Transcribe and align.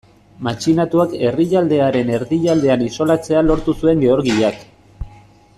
Matxinatuak 0.45 1.13
herrialdearen 1.27 2.09
erdialdean 2.15 2.87
isolatzea 2.89 3.47
lortu 3.51 3.79
zuen 3.83 4.03
Georgiak. 4.07 4.69